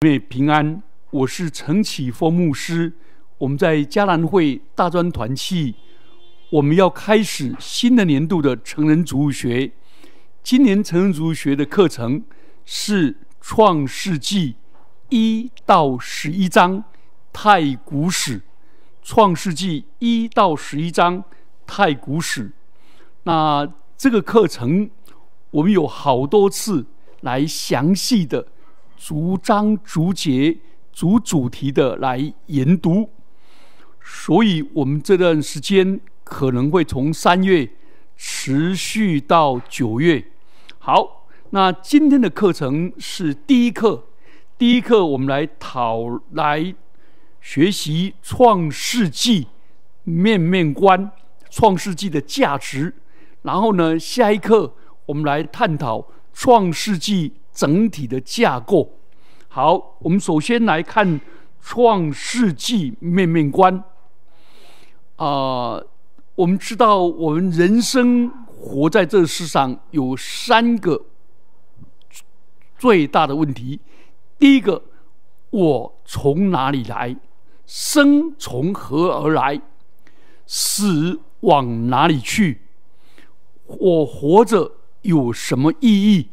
[0.00, 2.92] 妹平安，我是陈启峰牧师。
[3.38, 5.74] 我们在迦南会大专团契，
[6.50, 9.72] 我们要开始新的年度的成人主学。
[10.42, 12.22] 今年成人主学的课程
[12.66, 14.56] 是创世纪
[15.08, 16.84] 一到十一章
[17.32, 18.42] 太古史。
[19.02, 21.24] 创世纪一到十一章
[21.66, 22.52] 太古史。
[23.22, 23.66] 那
[23.96, 24.90] 这个课程，
[25.52, 26.84] 我们有好多次
[27.22, 28.48] 来详细的。
[29.06, 30.58] 逐章逐节、
[30.92, 33.08] 逐主题的来研读，
[34.02, 37.70] 所以我们这段时间可能会从三月
[38.16, 40.24] 持续到九月。
[40.80, 44.06] 好，那今天的课程是第一课，
[44.58, 46.74] 第一课我们来讨来
[47.40, 49.44] 学习《创世纪》
[50.02, 51.00] 面面观，
[51.48, 52.92] 《创世纪》的价值。
[53.42, 54.74] 然后呢，下一课
[55.06, 56.00] 我们来探讨
[56.32, 57.30] 《创世纪》。
[57.56, 58.98] 整体的架构，
[59.48, 61.18] 好，我们首先来看
[61.62, 63.82] 《创世纪》面面观。
[65.16, 65.80] 啊，
[66.34, 71.06] 我们知道，我们人生活在这世上有三个
[72.76, 73.80] 最大的问题。
[74.38, 74.82] 第一个，
[75.48, 77.16] 我从哪里来？
[77.64, 79.62] 生从何而来？
[80.44, 82.60] 死往哪里去？
[83.64, 86.28] 我活着有什么意义？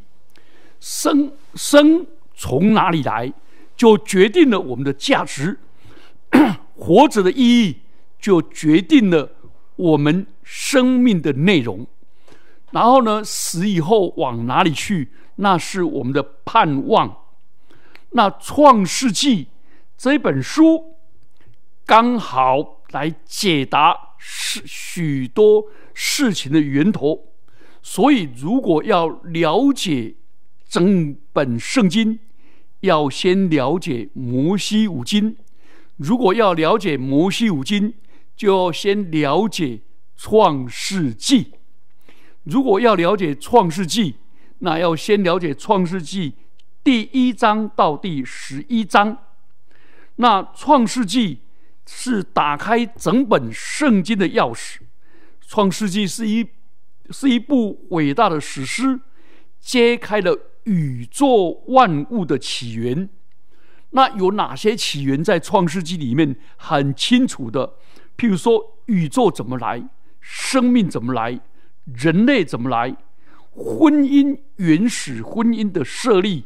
[0.85, 3.31] 生生从哪里来，
[3.73, 5.55] 就决定了我们的价值；
[6.75, 7.77] 活着的意义，
[8.19, 9.31] 就决定了
[9.77, 11.87] 我们生命的内容。
[12.71, 17.17] 然后呢，死以后往哪里去，那是我们的盼望。
[18.09, 19.45] 那《创世纪》
[19.97, 20.97] 这本书
[21.85, 27.29] 刚好来解答是许多事情的源头。
[27.81, 30.15] 所以，如果要了解，
[30.73, 32.17] 整本圣经
[32.79, 35.37] 要先了解摩西五经，
[35.97, 37.93] 如果要了解摩西五经，
[38.35, 39.81] 就要先了解
[40.17, 41.51] 创世纪；
[42.45, 44.15] 如果要了解创世纪，
[44.59, 46.33] 那要先了解创世纪
[46.83, 49.15] 第一章到第十一章。
[50.15, 51.41] 那创世纪
[51.85, 54.77] 是打开整本圣经的钥匙，
[55.39, 56.49] 创世纪是一
[57.11, 58.99] 是一部伟大的史诗，
[59.59, 60.49] 揭开了。
[60.63, 63.09] 宇宙万物的起源，
[63.91, 67.73] 那有哪些起源在创世纪里面很清楚的？
[68.17, 71.39] 譬如说，宇宙怎么来，生命怎么来，
[71.85, 72.95] 人类怎么来，
[73.51, 76.45] 婚姻原始婚姻的设立，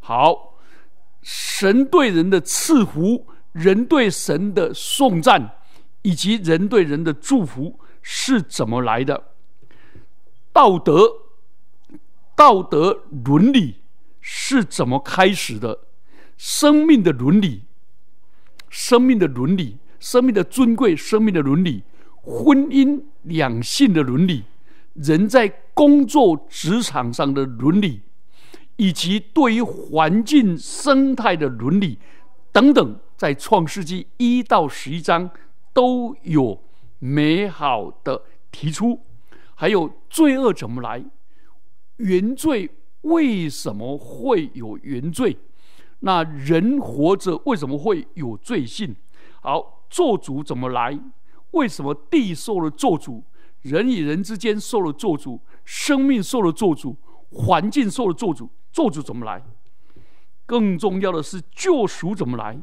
[0.00, 0.58] 好，
[1.22, 5.56] 神对人的赐福，人对神的颂赞，
[6.02, 9.28] 以及人对人的祝福是怎么来的？
[10.52, 11.27] 道德。
[12.38, 13.78] 道德伦理
[14.20, 15.80] 是怎么开始的？
[16.36, 17.64] 生命的伦理，
[18.70, 21.82] 生命的伦理，生命的尊贵，生命的伦理，
[22.22, 24.44] 婚姻两性的伦理，
[24.94, 28.02] 人在工作职场上的伦理，
[28.76, 31.98] 以及对于环境生态的伦理
[32.52, 35.28] 等等，在创世纪一到十一章
[35.72, 36.62] 都有
[37.00, 38.22] 美好的
[38.52, 39.00] 提出。
[39.56, 41.04] 还有罪恶怎么来？
[41.98, 42.68] 原罪
[43.02, 45.36] 为什么会有原罪？
[46.00, 48.96] 那人活着为什么会有罪性？
[49.40, 50.98] 好，做主怎么来？
[51.52, 53.22] 为什么地受了做主？
[53.62, 56.96] 人与人之间受了做主，生命受了做主，
[57.30, 59.42] 环境受了做主，做主怎么来？
[60.46, 62.60] 更重要的是救赎怎么来？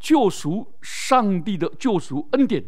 [0.00, 2.64] 救赎，上帝的救赎恩典，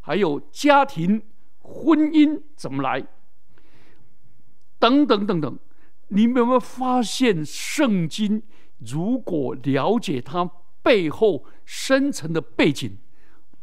[0.00, 1.22] 还有家庭
[1.60, 3.06] 婚姻怎么来？
[4.82, 5.56] 等等等等，
[6.08, 8.42] 你们有没有发现，圣经
[8.78, 10.50] 如果了解它
[10.82, 12.98] 背后深层的背景，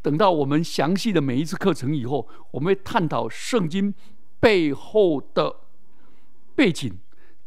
[0.01, 3.93] 等到我们详细的每一次课程以后，我们会探讨圣经
[4.39, 5.53] 背后的
[6.55, 6.97] 背景，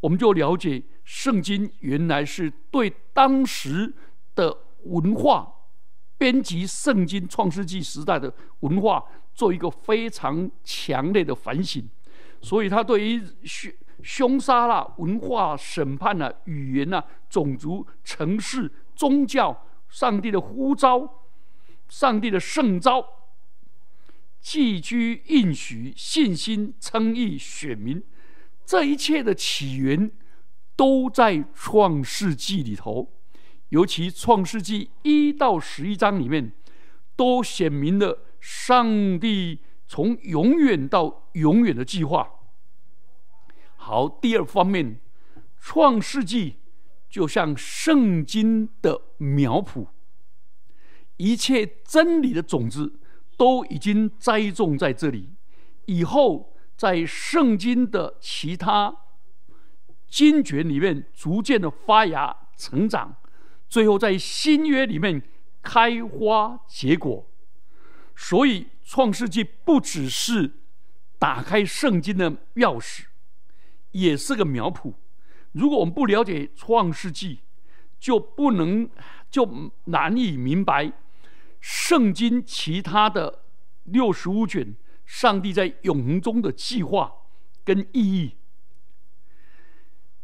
[0.00, 3.94] 我们就了解圣经原来是对当时
[4.34, 4.54] 的
[4.84, 5.50] 文化
[6.18, 9.02] 编辑圣经创世纪时代的文化
[9.32, 11.88] 做一个非常强烈的反省。
[12.42, 13.72] 所以，他对于凶
[14.02, 21.22] 凶杀啦、文化审判啦、语言呐、种族、城市、宗教、上帝的呼召、
[21.88, 23.06] 上帝的圣召、
[24.40, 28.02] 寄居应许、信心、称义、选民，
[28.66, 30.10] 这一切的起源，
[30.74, 33.12] 都在创世纪里头。
[33.68, 36.52] 尤其创世纪一到十一章里面，
[37.14, 39.60] 都显明了上帝。
[39.92, 42.26] 从永远到永远的计划。
[43.76, 44.96] 好，第二方面，
[45.60, 46.52] 《创世纪》
[47.10, 49.88] 就像圣经的苗圃，
[51.18, 53.00] 一切真理的种子
[53.36, 55.34] 都已经栽种在这里。
[55.84, 58.96] 以后在圣经的其他
[60.08, 63.14] 经卷里面，逐渐的发芽成长，
[63.68, 65.22] 最后在新约里面
[65.60, 67.28] 开花结果。
[68.16, 70.52] 所以，创世纪不只是
[71.18, 73.04] 打开圣经的钥匙，
[73.92, 74.94] 也是个苗圃。
[75.52, 77.40] 如果我们不了解创世纪，
[78.00, 78.88] 就不能
[79.30, 80.92] 就难以明白
[81.60, 83.44] 圣经其他的
[83.84, 84.74] 六十五卷，
[85.04, 87.12] 上帝在永恒中的计划
[87.64, 88.36] 跟意义。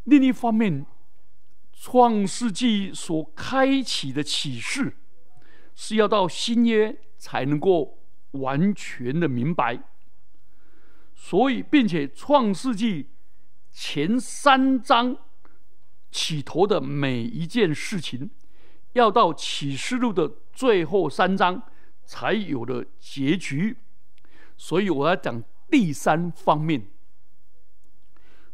[0.04, 0.86] 另一方面，
[1.72, 4.96] 创世纪所开启的启示，
[5.74, 7.97] 是要到新约才能够
[8.32, 9.82] 完全的明白。
[11.14, 13.10] 所以，并且创世纪。
[13.70, 15.16] 前三章
[16.10, 18.28] 起头的每一件事情，
[18.94, 21.62] 要到启示录的最后三章
[22.04, 23.76] 才有的结局。
[24.56, 26.88] 所以我要讲第三方面：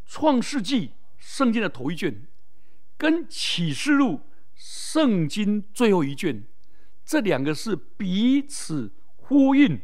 [0.05, 2.27] 创世纪圣经的头一卷，
[2.99, 4.21] 跟启示录
[4.55, 6.45] 圣经最后一卷，
[7.03, 8.93] 这两个是彼此
[9.25, 9.81] 呼应、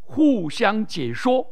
[0.00, 1.46] 互相解说。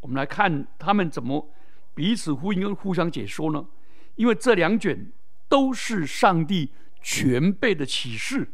[0.00, 1.50] 我们来看他们怎么。
[1.94, 3.66] 彼此呼应跟互相解说呢？
[4.14, 5.10] 因为这两卷
[5.48, 6.70] 都是上帝
[7.02, 8.52] 全备的启示，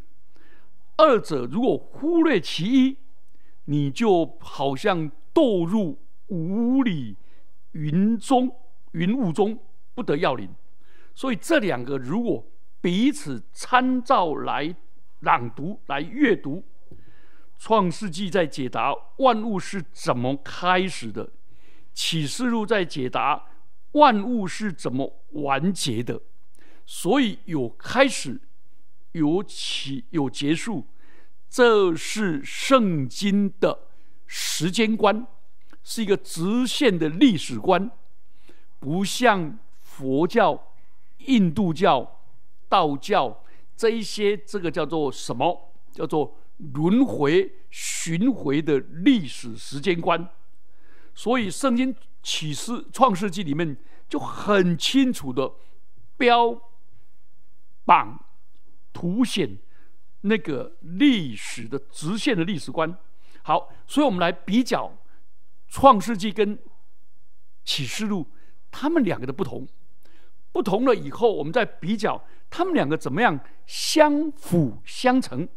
[0.96, 2.96] 二者如果忽略其一，
[3.66, 7.18] 你就好像堕入雾里
[7.72, 8.50] 云中、
[8.92, 9.58] 云雾中，
[9.94, 10.48] 不得要领。
[11.14, 12.46] 所以这两个如果
[12.80, 14.74] 彼此参照来
[15.20, 16.56] 朗读、来阅读，
[17.58, 21.30] 《创世纪》在解答万物是怎么开始的。
[21.92, 23.44] 启示录在解答
[23.92, 26.20] 万物是怎么完结的，
[26.84, 28.40] 所以有开始，
[29.12, 30.88] 有起，有结束，
[31.48, 33.86] 这是圣经的
[34.26, 35.24] 时间观，
[35.84, 37.88] 是一个直线的历史观，
[38.80, 40.74] 不像佛教、
[41.18, 42.20] 印度教、
[42.68, 43.44] 道教
[43.76, 45.72] 这一些，这个叫做什么？
[45.92, 46.36] 叫做
[46.72, 50.28] 轮回巡回的历史时间观。
[51.14, 53.76] 所以，圣经启示创世纪里面
[54.08, 55.52] 就很清楚的
[56.16, 56.60] 标
[57.84, 58.24] 榜、
[58.92, 59.58] 凸显
[60.22, 62.96] 那个历史的直线的历史观。
[63.42, 64.96] 好，所以我们来比较
[65.68, 66.58] 创世纪跟
[67.64, 68.26] 启示录
[68.70, 69.68] 他们两个的不同。
[70.50, 75.48] 不同了以后，我们再比较他们两个怎么样相辅相成。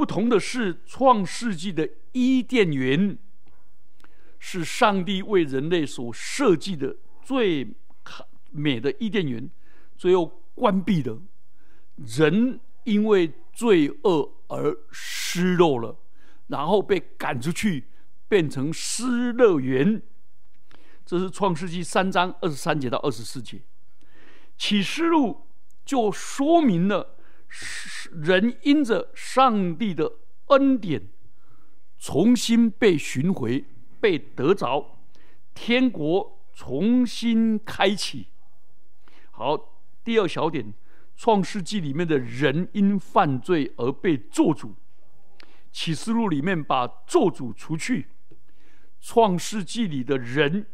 [0.00, 3.18] 不同的是，创世纪的伊甸园。
[4.38, 7.74] 是上帝为人类所设计的最
[8.50, 9.50] 美的伊甸园，
[9.98, 11.18] 最后关闭的。
[11.96, 15.98] 人因为罪恶而失落了，
[16.46, 17.84] 然后被赶出去，
[18.26, 20.00] 变成失乐园。
[21.04, 23.60] 这是创世纪三章二十三节到二十四节。
[24.56, 25.46] 启示录
[25.84, 27.18] 就说明了
[28.12, 30.12] 人因着上帝的
[30.46, 31.02] 恩典，
[31.98, 33.64] 重新被寻回。
[34.00, 34.96] 被得着，
[35.52, 38.28] 天国重新开启。
[39.30, 40.64] 好，第二小点，
[41.18, 44.68] 《创世纪》里面的人因犯罪而被做主，
[45.70, 48.02] 《启示录》里面把做主除去，
[49.02, 50.66] 《创世纪》里的人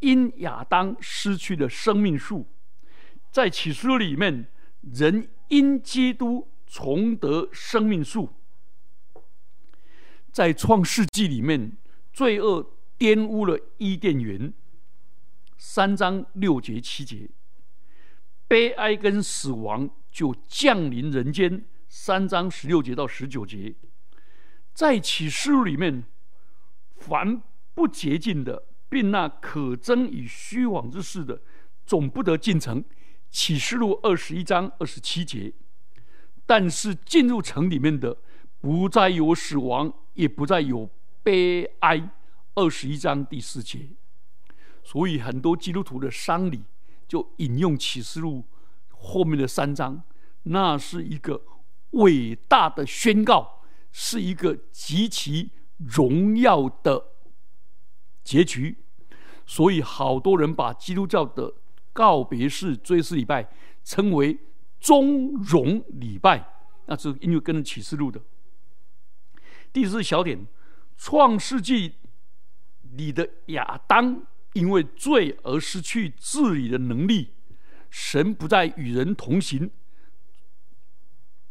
[0.00, 2.46] 因亚当失去了生命树，
[3.30, 4.46] 在《启示录》里面，
[4.92, 8.30] 人因基督重得生命树，
[10.30, 11.76] 在《创世纪》里面。
[12.10, 14.52] 罪恶玷污了伊甸园，
[15.56, 17.30] 三章六节七节，
[18.48, 21.64] 悲哀跟死亡就降临人间。
[21.88, 23.72] 三章十六节到十九节，
[24.74, 26.02] 在启示录里面，
[26.96, 27.40] 凡
[27.72, 31.40] 不洁净的，并那可憎与虚妄之事的，
[31.86, 32.84] 总不得进城。
[33.30, 35.52] 启示录二十一章二十七节，
[36.46, 38.16] 但是进入城里面的，
[38.60, 40.88] 不再有死亡，也不再有。
[41.22, 42.10] 悲哀，
[42.54, 43.90] 二十一章第四节。
[44.82, 46.62] 所以很多基督徒的丧礼
[47.06, 48.44] 就引用启示录
[48.88, 50.02] 后面的三章，
[50.44, 51.42] 那是一个
[51.90, 57.08] 伟大的宣告，是一个极其荣耀的
[58.24, 58.78] 结局。
[59.44, 61.54] 所以好多人把基督教的
[61.98, 63.50] 告别式、追思礼拜
[63.82, 64.38] 称为
[64.78, 66.48] 终荣礼拜，
[66.86, 68.20] 那是因为跟着启示录的。
[69.72, 70.46] 第四小点。
[71.00, 71.94] 创世纪
[72.96, 77.34] 里的亚当因为罪而失去治理的能力，
[77.88, 79.70] 神不再与人同行。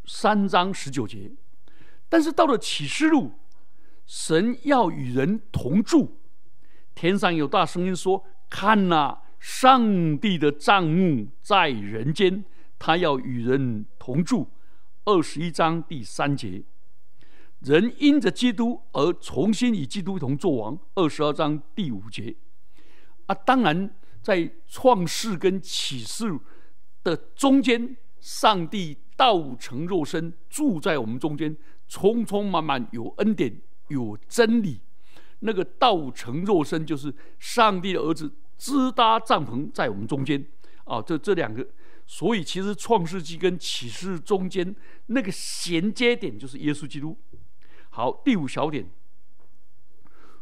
[0.06, 1.32] 三章十九节，
[2.10, 3.32] 但是到了启示录，
[4.06, 6.20] 神要与人同住。
[6.94, 12.44] 天上有大声音说：“看呐，上帝的帐幕在人间，
[12.78, 14.50] 他要与人同住。”
[15.06, 16.64] 二十一章第三节，
[17.60, 20.78] 人因着基督而重新与基督同作王。
[20.96, 22.36] 二十二章第五节，
[23.28, 23.90] 啊，当然
[24.22, 26.38] 在创世跟启示
[27.04, 28.98] 的中间，上帝。
[29.18, 34.80] 道成肉身住在我们中间，充充满满有恩典有真理。
[35.40, 40.46] 那个道成肉身就是上帝的儿子支搭帐篷在我们中间
[40.86, 41.02] 啊！
[41.02, 41.68] 这这两个，
[42.06, 44.76] 所以其实创世纪跟启示中间
[45.08, 47.18] 那个衔接点就是耶稣基督。
[47.90, 48.90] 好，第五小点，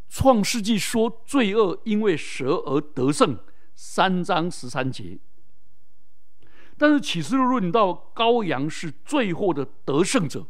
[0.09, 3.37] 创世纪说罪恶因为蛇而得胜，
[3.73, 5.17] 三章十三节。
[6.77, 10.45] 但是启示录论到羔羊是最后的得胜者，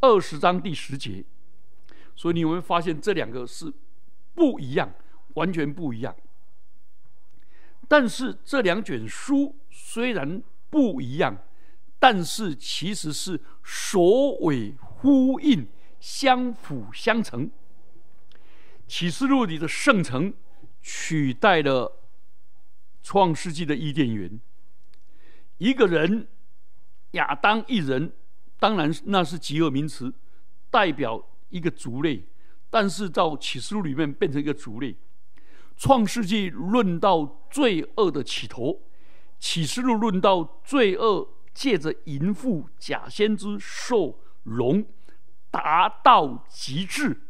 [0.00, 1.24] 二十章第十节，
[2.16, 3.70] 所以你会发现这两个是
[4.34, 4.90] 不一样，
[5.34, 6.14] 完全不一样。
[7.88, 11.36] 但是这两卷书虽然不一样，
[11.98, 14.00] 但是其实是首
[14.40, 15.68] 尾呼应、
[16.00, 17.50] 相辅相成。
[18.86, 20.32] 启示录里的圣城
[20.80, 22.00] 取代了
[23.02, 24.40] 创世纪的伊甸园。
[25.58, 26.28] 一个人，
[27.12, 28.12] 亚当一人，
[28.58, 30.12] 当然那是极恶名词，
[30.70, 32.24] 代表一个族类。
[32.70, 34.96] 但是到启示录里面变成一个族类。
[35.76, 38.82] 创世纪论到罪恶的起头，
[39.38, 44.84] 启示录论到罪恶借着淫妇、假先知、兽、龙
[45.50, 47.22] 达到极致。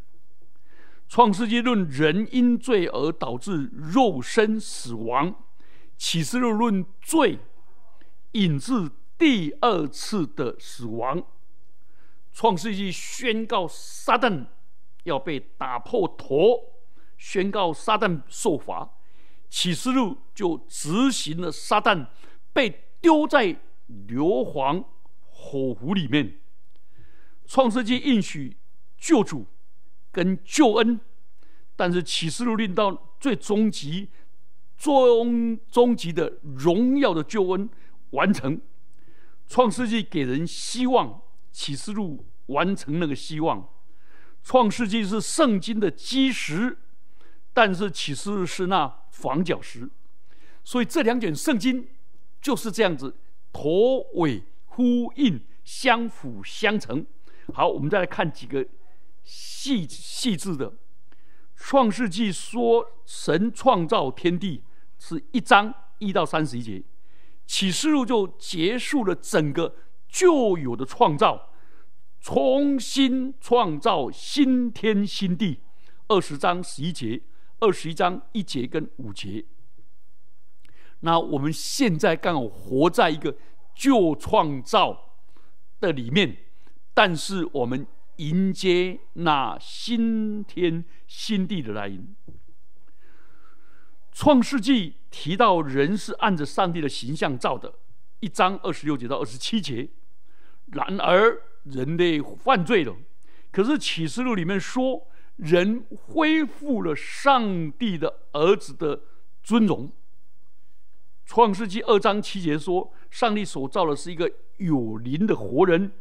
[1.07, 5.35] 创世纪论人因罪而导致肉身死亡，
[5.97, 7.39] 启示录论罪。
[8.31, 11.23] 引致第二次的死亡。
[12.31, 14.47] 创世纪宣告撒旦
[15.03, 16.72] 要被打破头，
[17.17, 18.89] 宣告撒旦受罚。
[19.49, 22.07] 启示录就执行了撒旦
[22.51, 23.55] 被丢在
[24.07, 24.83] 硫磺
[25.21, 26.39] 火湖里面。
[27.45, 28.57] 创世纪应许
[28.97, 29.45] 救主
[30.11, 30.99] 跟救恩，
[31.75, 34.09] 但是启示录令到最终极、
[34.75, 37.69] 终终极的荣耀的救恩。
[38.11, 38.61] 完成
[39.47, 43.69] 创世纪给人希望，启示录完成那个希望。
[44.43, 46.77] 创世纪是圣经的基石，
[47.53, 49.89] 但是启示录是那房角石。
[50.63, 51.87] 所以这两卷圣经
[52.41, 53.15] 就是这样子，
[53.51, 57.05] 头尾呼应，相辅相成。
[57.53, 58.65] 好，我们再来看几个
[59.23, 60.73] 细细致的。
[61.55, 64.63] 创世纪说神创造天地
[64.97, 66.83] 是一章一到三十一节。
[67.45, 69.75] 启示录就结束了整个
[70.07, 71.49] 旧有的创造，
[72.19, 75.59] 重新创造新天新地。
[76.07, 77.21] 二十章十一节，
[77.63, 79.45] 二十一章一节跟五节。
[80.99, 83.37] 那我们现在刚好活在一个
[83.73, 85.15] 旧创造
[85.79, 86.37] 的里面，
[86.93, 92.13] 但是我们迎接那新天新地的来临。
[94.11, 97.73] 创世纪提到人是按着上帝的形象造的，
[98.19, 99.89] 一章二十六节到二十七节。
[100.67, 102.93] 然而人类犯罪了，
[103.51, 109.01] 可是启示录里面说，人恢复了上帝的儿子的
[109.41, 109.91] 尊荣。
[111.25, 115.91] 创世纪二章七节说，上帝所造的是一个有灵的活人。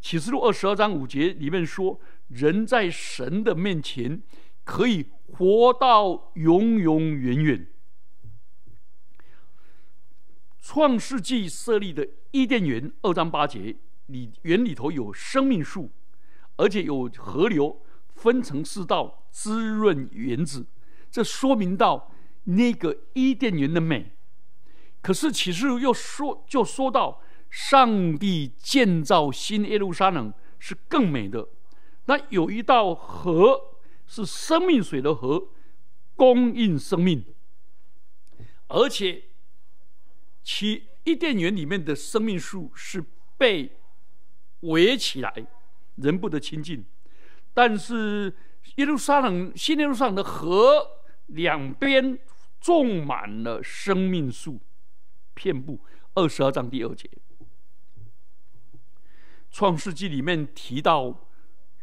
[0.00, 4.22] 启示录二十二章五节里面说，人在神的面前
[4.64, 5.06] 可以。
[5.30, 7.66] 活到永永远远。
[10.58, 15.90] 创世纪设立的伊甸园二章八节里园里头有生命树，
[16.56, 17.78] 而且有河流
[18.18, 20.66] 分成四道滋润园子，
[21.10, 22.12] 这说明到
[22.44, 24.12] 那个伊甸园的美。
[25.00, 31.48] 可是启示又说，就说到上帝建造新耶路撒冷是更美的。
[32.06, 33.64] 那有一道河。
[34.10, 35.48] 是生命水的河，
[36.16, 37.26] 供应生命，
[38.68, 39.24] 而且
[40.42, 43.04] 其伊甸园里面的生命树是
[43.36, 43.76] 被
[44.60, 45.46] 围起来，
[45.96, 46.86] 人不得亲近。
[47.58, 48.32] 但是
[48.76, 50.80] 耶路撒冷新耶路撒冷的河
[51.26, 52.16] 两边
[52.60, 54.60] 种满了生命树，
[55.34, 55.80] 遍布。
[56.14, 57.10] 二十二章第二节，
[59.50, 61.24] 创世纪里面提到。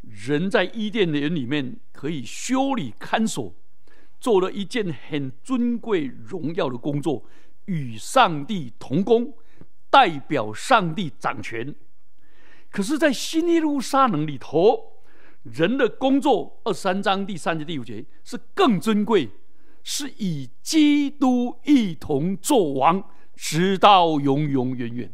[0.00, 3.52] 人在伊甸园里面可以修理看守，
[4.20, 7.24] 做了一件很尊贵荣耀的工作，
[7.64, 9.34] 与上帝同工，
[9.90, 11.74] 代表上帝掌权。
[12.70, 14.95] 可是，在新耶路撒冷里头，
[15.52, 19.30] 人的工作，二三章第三节、第五节是更尊贵，
[19.84, 23.02] 是以基督一同作王，
[23.34, 25.12] 直到永永远远。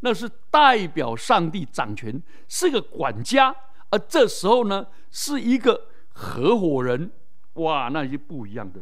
[0.00, 3.54] 那是代表上帝掌权，是个管家。
[3.90, 7.10] 而这时候呢，是一个合伙人。
[7.54, 8.80] 哇，那就不一样的。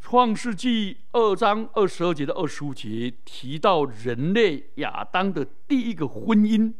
[0.00, 6.72] 创世纪二章二十二节的二十五节提到人类亚当的第一个婚姻。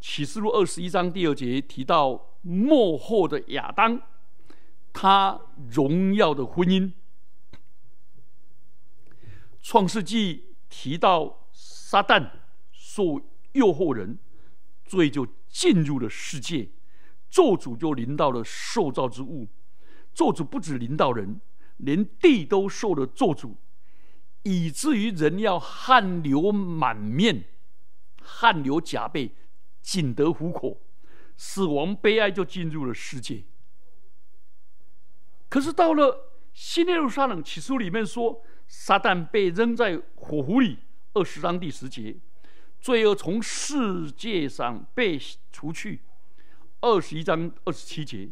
[0.00, 4.00] 启示录二十一章第二节提到幕后的亚当，
[4.92, 6.92] 他荣耀的婚姻。
[9.62, 12.30] 创世纪提到撒旦
[12.72, 13.20] 受
[13.52, 14.18] 诱惑人，
[14.84, 16.68] 罪就进入了世界，
[17.28, 19.48] 咒诅就临到了受造之物。
[20.14, 21.40] 咒诅不止临到人。
[21.78, 23.54] 连地都受了咒诅，
[24.44, 27.44] 以至于人要汗流满面、
[28.22, 29.30] 汗流浃背、
[29.86, 30.80] 仅得糊口，
[31.36, 33.44] 死亡悲哀就进入了世界。
[35.48, 40.80] 可是到了新耶路撒冷起诉里面说，撒旦被扔在火湖里，
[41.14, 42.16] 二十章第十节，
[42.80, 45.16] 罪恶从世界上被
[45.52, 46.00] 除去，
[46.80, 48.28] 二十一章二十七节，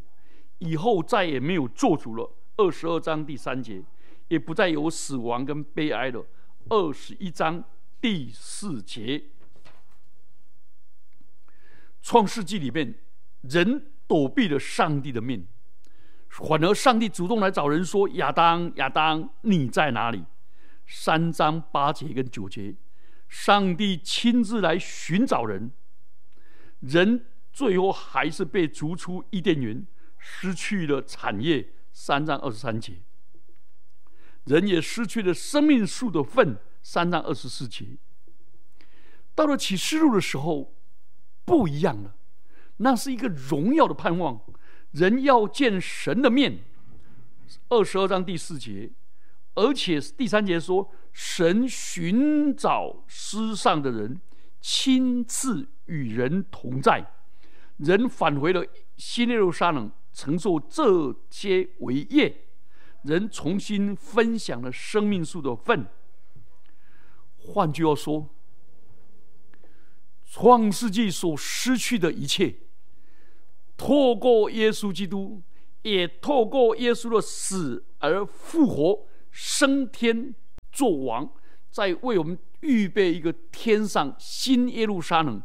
[0.59, 2.29] 以后再也没有做主了。
[2.57, 3.81] 二十二章第三节，
[4.27, 6.27] 也不再有死亡跟悲哀了。
[6.69, 7.63] 二十一章
[8.01, 9.23] 第四节，
[12.05, 12.95] 创世纪里面，
[13.41, 15.49] 人躲避了上帝的命，
[16.29, 20.23] 反而上帝主动来找人说：“亚当，亚当，你在哪里？”
[20.87, 22.75] 三章八节跟九节，
[23.27, 25.73] 上帝亲自来寻找人，
[26.81, 29.87] 人最后还是被逐出伊甸园，
[30.19, 31.71] 失去了产业。
[31.91, 33.01] 三章二十三节，
[34.45, 36.59] 人也失去了生命树的份。
[36.83, 37.97] 三章二十四节，
[39.35, 40.75] 到了启示录的时候，
[41.45, 42.15] 不一样了，
[42.79, 44.41] 那是一个荣耀的盼望，
[44.93, 46.61] 人要见神的面。
[47.69, 48.91] 二十二章第四节，
[49.55, 54.21] 而且第三节说，神寻找失丧的人，
[54.61, 57.13] 亲自与人同在，
[57.77, 58.65] 人返回了
[58.97, 59.91] 新耶路撒冷。
[60.17, 62.47] 承受这些为业，
[63.03, 65.89] 人重新分享了生命树的份。
[67.37, 68.29] 换句话说，
[70.35, 72.57] 创世纪所失去的一切，
[73.77, 75.41] 透过耶稣基督，
[75.83, 80.35] 也透过耶稣的死而复活、升天
[80.73, 81.33] 做王，
[81.71, 85.41] 在为我们预备一个天上新耶路撒冷，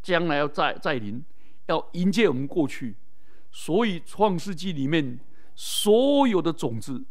[0.00, 1.24] 将来要再再临，
[1.66, 2.94] 要迎接我们过去。
[3.50, 5.18] 所以，《创世纪》里面
[5.56, 7.04] 所有的种子，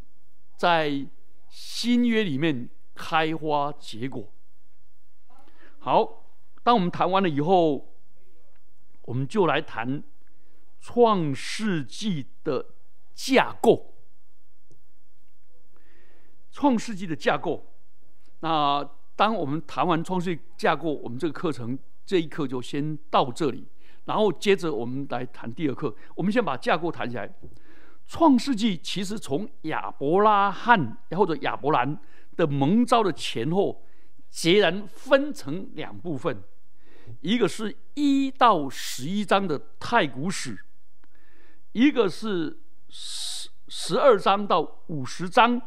[0.55, 1.05] 在
[1.49, 4.31] 新约里面开花结果。
[5.79, 6.24] 好，
[6.65, 7.93] 当我们谈完了以后，
[9.03, 10.01] 我们就来谈
[10.81, 12.73] 《创世纪》的
[13.13, 13.93] 架构。
[16.51, 17.71] 《创世纪》的架构。
[18.39, 18.83] 那
[19.15, 23.67] 当我们谈完《创世纪架构，我们这个课程这一课就先到这里。
[24.05, 25.95] 然后接着我们来谈第二课。
[26.15, 27.31] 我们先把架构谈起来。
[28.07, 31.99] 创世纪其实从亚伯拉罕或者亚伯兰
[32.35, 33.83] 的蒙召的前后，
[34.31, 36.43] 截然分成两部分。
[37.21, 40.57] 一个是一到十一章的太古史，
[41.71, 45.61] 一个是十十二章到五十章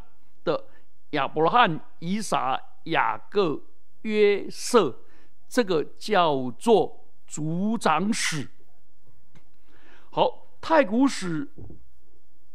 [0.45, 0.67] 的
[1.11, 3.63] 亚伯拉罕、以撒、雅各、
[4.03, 5.01] 约瑟，
[5.49, 6.97] 这个叫做。
[7.31, 8.49] 族长史，
[10.09, 11.47] 好，太古史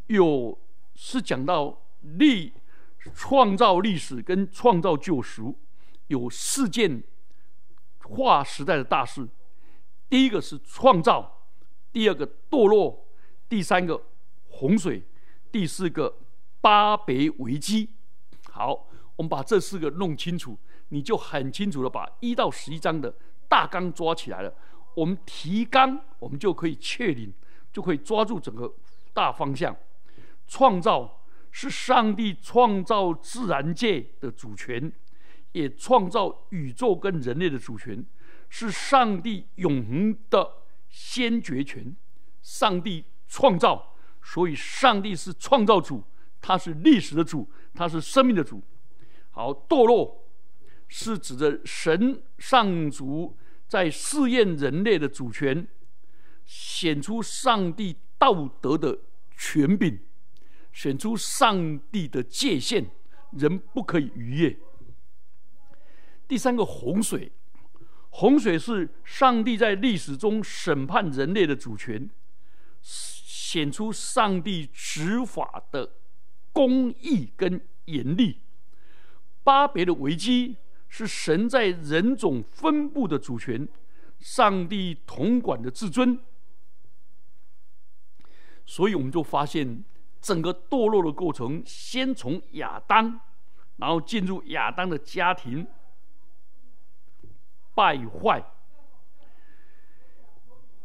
[0.08, 0.58] 有
[0.96, 2.52] 是讲到历
[3.14, 5.56] 创造历史跟创造救赎，
[6.08, 7.00] 有四件
[8.04, 9.28] 划时代的大事。
[10.08, 11.48] 第一个是创造，
[11.92, 13.06] 第二个堕落，
[13.48, 14.00] 第三个
[14.48, 15.02] 洪水，
[15.50, 16.18] 第四个
[16.60, 17.90] 巴别危机。
[18.50, 18.86] 好，
[19.16, 23.14] 我们把这四个弄清楚，你就很清楚的把一到十一章的。
[23.46, 24.52] 大纲抓起来了，
[24.94, 27.32] 我们提纲，我们就可以确定，
[27.72, 28.72] 就可以抓住整个
[29.12, 29.76] 大方向。
[30.48, 34.92] 创造是上帝创造自然界的主权，
[35.54, 38.04] 也创造宇宙跟人类的主权，
[38.48, 40.48] 是上帝永恒的
[40.90, 41.96] 先决权。
[42.42, 46.04] 上帝创造，所以上帝是创造主，
[46.40, 48.62] 他是历史的主，他是生命的主。
[49.30, 50.28] 好，堕落
[50.86, 53.36] 是指的神上主。
[53.66, 55.66] 在试验人类的主权，
[56.44, 58.96] 显出上帝道德的
[59.36, 59.98] 权柄，
[60.70, 62.86] 显出上帝的界限，
[63.32, 64.56] 人不可以逾越。
[66.26, 67.30] 第三个洪水，
[68.10, 72.08] 洪水是上帝在历史中审判人类的主权，
[72.80, 75.92] 显出上帝执法的
[76.52, 78.40] 公义跟严厉。
[79.42, 80.56] 巴别的危机
[80.88, 83.68] 是神在人种分布的主权，
[84.18, 86.18] 上帝统管的至尊。
[88.64, 89.84] 所以我们就发现，
[90.22, 93.20] 整个堕落的过程，先从亚当，
[93.76, 95.66] 然后进入亚当的家庭。
[97.74, 98.44] 败坏，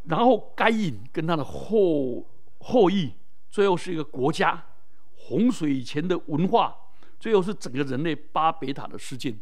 [0.05, 2.25] 然后该隐跟他的后
[2.59, 3.13] 后裔，
[3.49, 4.65] 最后是一个国家。
[5.13, 6.75] 洪水以前的文化，
[7.19, 9.39] 最后是整个人类巴别塔的事件。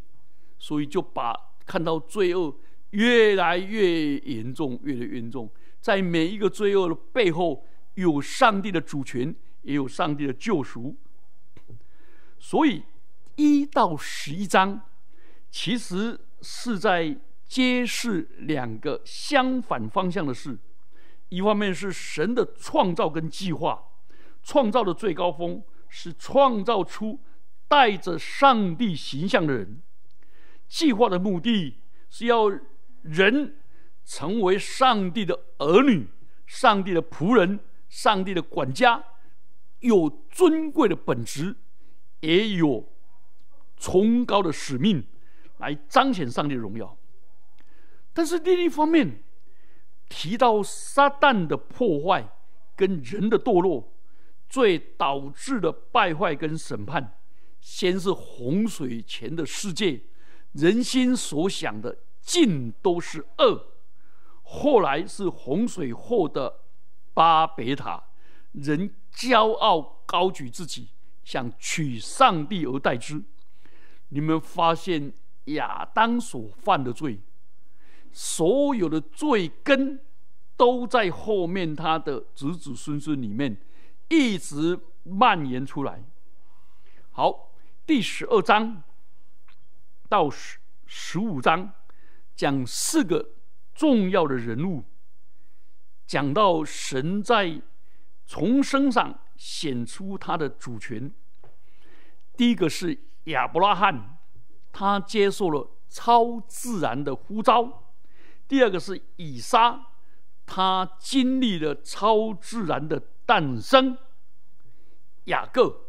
[0.60, 1.33] 所以就把
[1.65, 2.53] 看到罪恶
[2.89, 5.49] 越来越严重，越来越严重。
[5.79, 10.93] 在每一个罪恶的背后，有上帝的主权，也有上帝的救赎。
[12.39, 12.83] 所以
[13.36, 14.81] 一到十一章，
[15.49, 17.17] 其实是在。
[17.47, 20.57] 揭示两个相反方向的事：
[21.29, 23.83] 一方面是神的创造跟计划，
[24.43, 27.19] 创造的最高峰是创造出
[27.67, 29.81] 带着上帝形象的人；
[30.67, 31.77] 计划的目的
[32.10, 32.49] 是要
[33.01, 33.55] 人
[34.03, 36.07] 成为上帝的儿女、
[36.45, 39.03] 上帝的仆人、上帝的管家，
[39.79, 41.55] 有尊贵的本质，
[42.21, 42.91] 也有
[43.77, 45.05] 崇高的使命，
[45.60, 46.96] 来彰显上帝的荣耀。
[48.17, 49.21] 但是另一方面，
[50.10, 52.27] 提到撒旦的破坏
[52.75, 53.93] 跟人的堕落，
[54.49, 57.15] 最导致的败坏跟审判，
[57.62, 60.01] 先是洪水前的世界，
[60.53, 63.62] 人心所想的尽都是恶；
[64.41, 66.62] 后来是洪水后的
[67.13, 68.03] 巴别塔，
[68.53, 70.89] 人骄傲高举自己，
[71.23, 73.23] 想取上帝而代之。
[74.10, 75.13] 你们发现
[75.45, 77.21] 亚当所犯的罪？
[78.19, 79.99] 所有的罪根
[80.56, 83.56] 都在后面，他的子子孙孙里面
[84.10, 86.03] 一直蔓延出来。
[87.12, 87.51] 好，
[87.86, 88.82] 第十二章
[90.10, 91.71] 到十十五章
[92.36, 93.34] 讲四个
[93.75, 94.84] 重要的人物，
[96.08, 97.62] 讲到神在
[98.25, 101.13] 重生上显出他的主权。
[102.36, 104.17] 第一个是亚伯拉罕，
[104.73, 107.84] 他接受了超自然的呼召。
[108.47, 109.88] 第二个是以撒，
[110.45, 113.97] 他经历了超自然的诞生；
[115.25, 115.81] 雅各，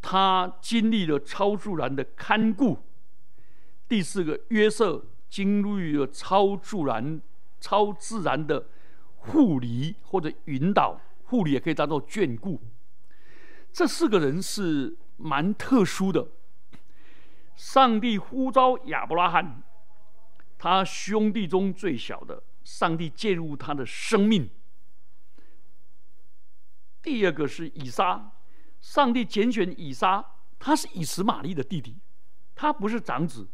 [0.00, 2.76] 他经历了超自然的看顾；
[3.88, 7.20] 第四个约瑟，经历了超自然、
[7.60, 8.66] 超自然的
[9.16, 12.60] 护理或者引导，护理也可以当做眷顾。
[13.72, 16.28] 这四个人是蛮特殊的。
[17.56, 19.62] 上帝呼召亚伯拉罕。
[20.64, 24.48] 他兄弟中最小的，上帝介入他的生命。
[27.02, 28.32] 第二个是以撒，
[28.80, 30.24] 上帝拣选以撒，
[30.58, 31.98] 他是以实玛利的弟弟，
[32.54, 33.46] 他不是长子。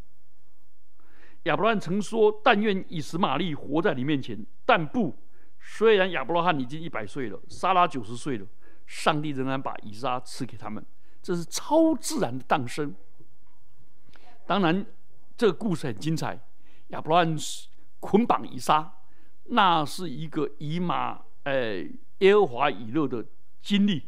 [1.42, 5.18] 亚伯拉罕曾说：“但愿以实玛利活在你面前。”但不，
[5.58, 8.46] 虽然亚伯拉罕已经一百岁了，撒拉九十岁了，
[8.86, 10.86] 上帝仍然把以撒赐给他们。
[11.20, 12.94] 这是超自然的诞生。
[14.46, 14.86] 当然，
[15.36, 16.40] 这个故事很精彩。
[16.90, 17.36] 亚伯兰
[17.98, 18.92] 捆绑以撒，
[19.44, 23.26] 那是一个以马诶耶和华以勒的
[23.60, 24.06] 经历。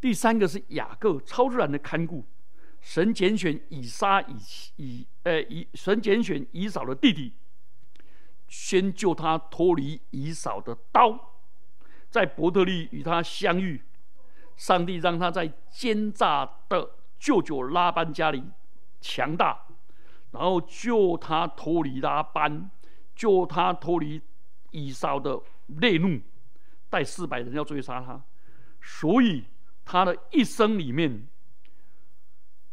[0.00, 2.26] 第三个是雅各超自然的看顾，
[2.80, 4.36] 神拣选以撒以
[4.76, 7.32] 以诶以神拣选以扫的弟弟，
[8.46, 11.18] 先救他脱离以扫的刀，
[12.10, 13.82] 在伯特利与他相遇，
[14.56, 18.44] 上帝让他在奸诈的舅舅拉班家里
[19.00, 19.63] 强大。
[20.34, 22.68] 然后救他脱离拉班，
[23.14, 24.20] 救他脱离
[24.72, 26.20] 以扫的内怒，
[26.90, 28.20] 带四百人要追杀他，
[28.82, 29.44] 所以
[29.84, 31.28] 他的一生里面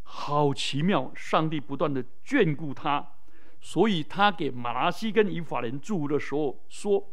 [0.02, 3.12] 好奇妙，上帝不断的眷顾他，
[3.60, 7.08] 所以他给马拉西跟以法莲祝福的时候说：“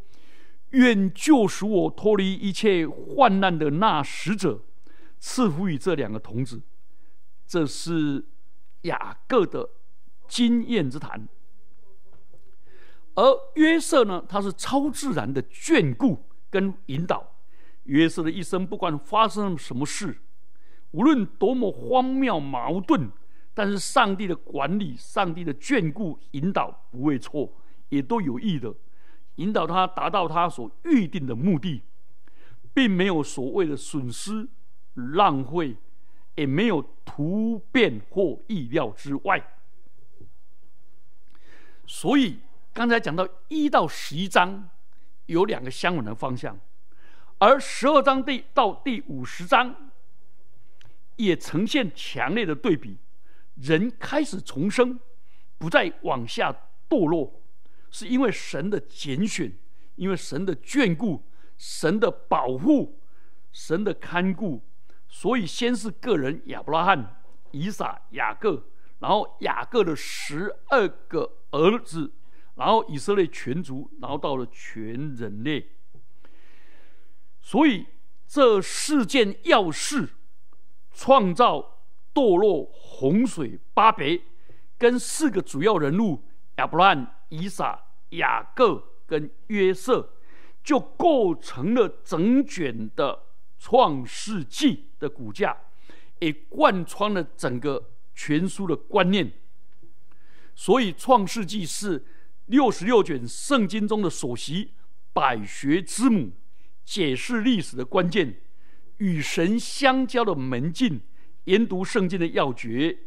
[0.71, 4.63] 愿救赎我脱离一切患难的那使者
[5.19, 6.63] 赐福于这两个童子。”
[7.45, 8.25] 这是
[8.81, 9.69] 雅各的。
[10.30, 11.28] 经验之谈，
[13.15, 13.24] 而
[13.56, 14.24] 约瑟呢？
[14.30, 17.36] 他是超自然的眷顾跟引导。
[17.84, 20.22] 约瑟的一生，不管发生什么事，
[20.92, 23.10] 无论多么荒谬矛盾，
[23.56, 27.52] 但是上帝的管理、上帝的眷顾、引导不会错，
[27.89, 28.72] 也都有益的，
[29.36, 31.82] 引导他达到他所预定的目的，
[32.74, 34.48] 并没有所谓的损失、
[34.94, 35.76] 浪费，
[36.36, 39.44] 也没有突变或意料之外。
[41.89, 42.39] 所以
[42.71, 44.69] 刚才讲到一到十一章
[45.25, 46.56] 有两个相吻的方向，
[47.39, 49.91] 而十二章第到第五十章
[51.15, 52.99] 也呈现强烈的对比：
[53.56, 54.99] 人开始重生，
[55.58, 56.56] 不再往下
[56.88, 57.41] 堕落，
[57.89, 59.52] 是因为神的拣选，
[59.95, 61.23] 因为神的眷顾，
[61.58, 63.02] 神的保护，
[63.52, 64.63] 神的看顾。
[65.08, 68.63] 所以先是个人亚伯拉罕、以撒、雅各，
[68.99, 72.12] 然后雅各的十二个儿子，
[72.55, 75.69] 然后以色列全族，然后到了全人类。
[77.39, 77.85] 所以
[78.27, 80.09] 这四件要事，
[80.91, 81.83] 创造、
[82.13, 84.21] 堕落、洪水、巴别，
[84.77, 86.23] 跟四个主要人物
[86.57, 90.13] 亚伯拉罕、以撒、雅各跟约瑟，
[90.63, 93.25] 就构成了整卷的。
[93.62, 95.57] 创世纪的骨架，
[96.19, 99.29] 也贯穿了整个全书的观念。
[100.60, 102.04] 所以，创世纪是
[102.48, 104.74] 六十六卷圣经中的首席
[105.13, 106.34] 百学之母，
[106.84, 108.41] 解释历史的关键，
[108.98, 111.00] 与神相交的门径，
[111.45, 112.98] 研读圣经的要诀。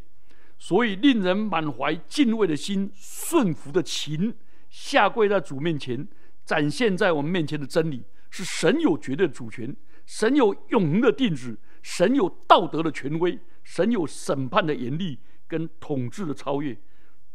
[0.59, 4.35] 所以，令人满怀敬畏的心，顺服的情，
[4.71, 6.09] 下跪在主面前，
[6.47, 9.77] 展现在我们面前的真理，是神有绝对主权。
[10.07, 16.75] 神有永恒的定旨，神有道德的权威，神有审判的严厉跟统治的超越。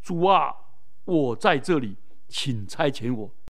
[0.07, 0.55] 主啊，
[1.03, 1.97] 我在这里，
[2.29, 3.29] 请差遣我。